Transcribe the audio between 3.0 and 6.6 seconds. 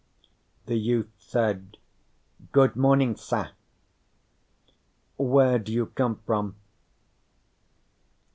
sa." "Where do you come from?"